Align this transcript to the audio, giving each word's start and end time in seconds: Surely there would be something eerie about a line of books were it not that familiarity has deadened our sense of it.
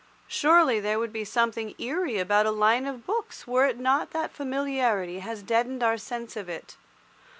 Surely 0.27 0.79
there 0.79 0.97
would 0.97 1.13
be 1.13 1.23
something 1.23 1.75
eerie 1.79 2.17
about 2.17 2.47
a 2.47 2.49
line 2.49 2.87
of 2.87 3.05
books 3.05 3.45
were 3.45 3.67
it 3.67 3.77
not 3.77 4.09
that 4.09 4.31
familiarity 4.33 5.19
has 5.19 5.43
deadened 5.43 5.83
our 5.83 5.95
sense 5.95 6.35
of 6.35 6.49
it. 6.49 6.75